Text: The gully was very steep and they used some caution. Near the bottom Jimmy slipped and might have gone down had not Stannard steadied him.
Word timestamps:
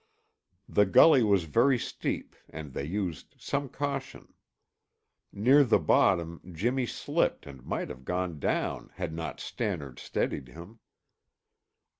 The 0.67 0.87
gully 0.87 1.21
was 1.21 1.43
very 1.43 1.77
steep 1.77 2.35
and 2.49 2.73
they 2.73 2.85
used 2.85 3.35
some 3.37 3.69
caution. 3.69 4.33
Near 5.31 5.63
the 5.63 5.77
bottom 5.77 6.41
Jimmy 6.53 6.87
slipped 6.87 7.45
and 7.45 7.63
might 7.63 7.89
have 7.89 8.03
gone 8.03 8.39
down 8.39 8.89
had 8.95 9.13
not 9.13 9.39
Stannard 9.39 9.99
steadied 9.99 10.47
him. 10.47 10.79